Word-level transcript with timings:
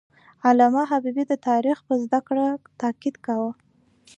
علامه 0.47 0.83
حبیبي 0.91 1.23
د 1.27 1.33
تاریخ 1.47 1.77
پر 1.85 1.97
زده 2.05 2.19
کړه 2.27 2.47
تاکید 2.81 3.15
کاوه. 3.25 3.51